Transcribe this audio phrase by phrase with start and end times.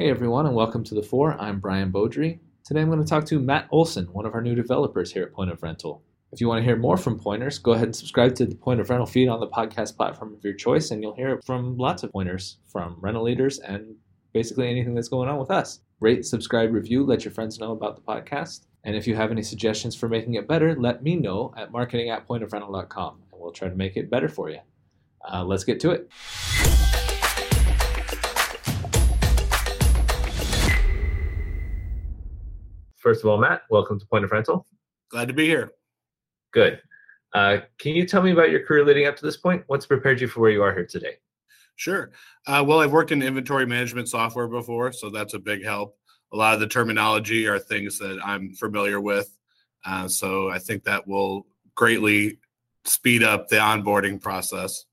[0.00, 1.32] Hey everyone, and welcome to the Four.
[1.40, 2.38] I'm Brian Beaudry.
[2.64, 5.32] Today I'm going to talk to Matt Olsen, one of our new developers here at
[5.32, 6.04] Point of Rental.
[6.30, 8.78] If you want to hear more from Pointers, go ahead and subscribe to the Point
[8.78, 12.04] of Rental feed on the podcast platform of your choice, and you'll hear from lots
[12.04, 13.96] of pointers from rental leaders and
[14.32, 15.80] basically anything that's going on with us.
[15.98, 18.66] Rate, subscribe, review, let your friends know about the podcast.
[18.84, 22.10] And if you have any suggestions for making it better, let me know at marketing
[22.10, 24.60] at pointofrental.com, and we'll try to make it better for you.
[25.28, 26.87] Uh, let's get to it.
[33.08, 34.66] First of all, Matt, welcome to Point of Rental.
[35.10, 35.72] Glad to be here.
[36.52, 36.82] Good.
[37.32, 39.64] Uh, can you tell me about your career leading up to this point?
[39.66, 41.14] What's prepared you for where you are here today?
[41.76, 42.10] Sure.
[42.46, 45.96] Uh, well, I've worked in inventory management software before, so that's a big help.
[46.34, 49.34] A lot of the terminology are things that I'm familiar with.
[49.86, 52.40] Uh, so I think that will greatly
[52.84, 54.84] speed up the onboarding process.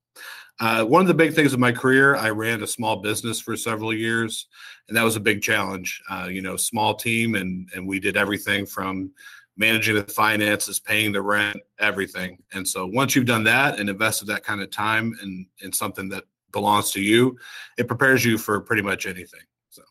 [0.59, 3.57] Uh, one of the big things of my career, I ran a small business for
[3.57, 4.47] several years,
[4.87, 6.01] and that was a big challenge.
[6.09, 9.11] Uh, you know, small team, and and we did everything from
[9.57, 12.37] managing the finances, paying the rent, everything.
[12.53, 16.09] And so once you've done that and invested that kind of time in in something
[16.09, 17.37] that belongs to you,
[17.77, 19.41] it prepares you for pretty much anything.
[19.69, 19.83] So.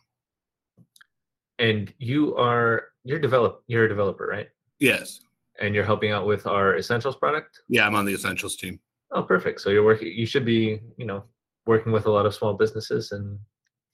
[1.58, 4.48] And you are you're develop you're a developer, right?
[4.80, 5.20] Yes.
[5.60, 7.60] And you're helping out with our essentials product.
[7.68, 8.80] Yeah, I'm on the essentials team.
[9.14, 9.60] Oh, perfect.
[9.60, 10.12] So you're working.
[10.12, 11.24] You should be, you know,
[11.66, 13.38] working with a lot of small businesses and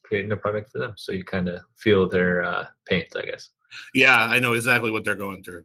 [0.02, 0.94] creating a product for them.
[0.96, 3.50] So you kind of feel their uh, pains, I guess.
[3.94, 5.64] Yeah, I know exactly what they're going through.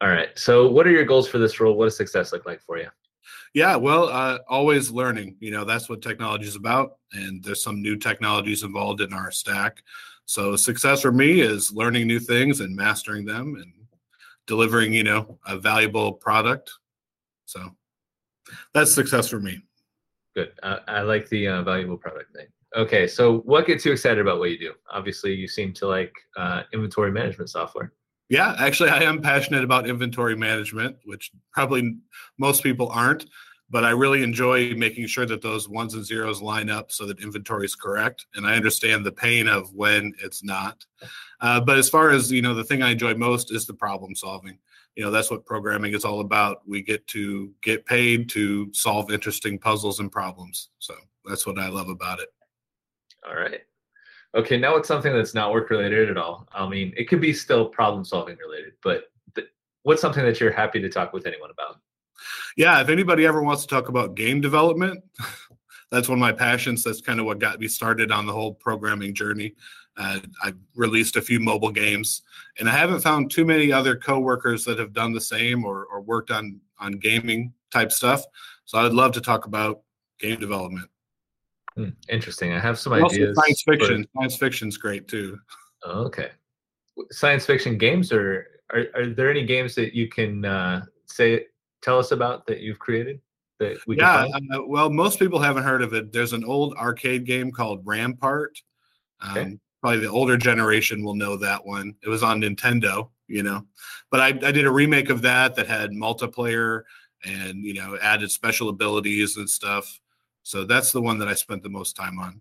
[0.00, 0.28] All right.
[0.38, 1.74] So what are your goals for this role?
[1.74, 2.88] What does success look like for you?
[3.54, 5.36] Yeah, well, uh, always learning.
[5.40, 9.30] You know, that's what technology is about, and there's some new technologies involved in our
[9.30, 9.82] stack.
[10.26, 13.72] So success for me is learning new things and mastering them and
[14.46, 16.70] delivering, you know, a valuable product.
[17.46, 17.74] So
[18.74, 19.62] that's success for me.
[20.34, 20.52] Good.
[20.62, 22.46] Uh, I like the uh, valuable product thing.
[22.76, 24.72] Okay, so what gets you excited about what you do?
[24.92, 27.92] Obviously, you seem to like uh, inventory management software.
[28.28, 31.96] Yeah, actually, I am passionate about inventory management, which probably
[32.38, 33.26] most people aren't.
[33.70, 37.20] But I really enjoy making sure that those ones and zeros line up so that
[37.20, 38.26] inventory is correct.
[38.34, 40.84] And I understand the pain of when it's not.
[41.40, 44.14] Uh, but as far as you know, the thing I enjoy most is the problem
[44.14, 44.58] solving.
[44.96, 46.62] You know that's what programming is all about.
[46.66, 50.70] We get to get paid to solve interesting puzzles and problems.
[50.78, 50.94] So
[51.24, 52.28] that's what i love about it.
[53.26, 53.60] All right.
[54.34, 56.48] Okay now it's something that's not work related at all.
[56.52, 59.04] I mean it could be still problem solving related but
[59.36, 59.48] th-
[59.84, 61.76] what's something that you're happy to talk with anyone about
[62.56, 65.02] yeah if anybody ever wants to talk about game development
[65.90, 68.54] that's one of my passions that's kind of what got me started on the whole
[68.54, 69.54] programming journey
[69.96, 72.22] uh, I've released a few mobile games,
[72.58, 76.00] and I haven't found too many other coworkers that have done the same or, or
[76.00, 78.24] worked on on gaming type stuff.
[78.64, 79.82] So I'd love to talk about
[80.18, 80.88] game development.
[81.76, 82.52] Hmm, interesting.
[82.52, 83.36] I have some and ideas.
[83.36, 84.08] science fiction.
[84.14, 84.20] But...
[84.20, 85.38] Science fiction's great too.
[85.86, 86.30] okay.
[87.10, 91.46] Science fiction games, or are, are there any games that you can uh, say
[91.82, 93.20] tell us about that you've created?
[93.58, 96.12] That we yeah, uh, well, most people haven't heard of it.
[96.12, 98.58] There's an old arcade game called Rampart.
[99.20, 101.94] Um, okay probably the older generation will know that one.
[102.02, 103.66] It was on Nintendo, you know.
[104.10, 106.82] But I, I did a remake of that that had multiplayer
[107.24, 110.00] and you know added special abilities and stuff.
[110.42, 112.40] So that's the one that I spent the most time on.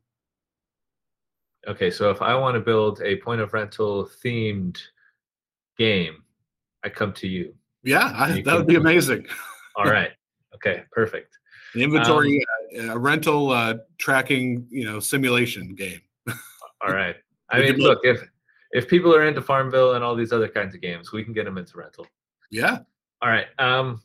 [1.68, 4.80] Okay, so if I want to build a point of rental themed
[5.78, 6.24] game,
[6.84, 7.54] I come to you.
[7.84, 9.26] Yeah, I, that would be amazing.
[9.76, 10.12] All right.
[10.56, 11.38] Okay, perfect.
[11.76, 12.44] Inventory,
[12.80, 16.02] um, uh, a rental uh, tracking, you know, simulation game.
[16.82, 17.16] all right.
[17.52, 18.22] I mean, look if
[18.72, 21.46] if people are into Farmville and all these other kinds of games, we can get
[21.46, 22.08] them into rental.
[22.52, 22.80] Yeah.
[23.22, 23.48] All right.
[23.60, 24.02] Um,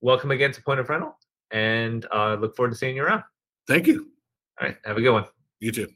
[0.00, 1.16] welcome again to Point of Rental,
[1.50, 3.22] and uh, look forward to seeing you around.
[3.66, 4.08] Thank you.
[4.60, 4.76] All right.
[4.84, 5.24] Have a good one.
[5.60, 5.88] You too.